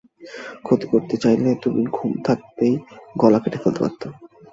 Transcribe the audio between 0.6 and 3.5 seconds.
ক্ষতি করতে চাইলে, তুমি ঘুমে থাকতেই গলা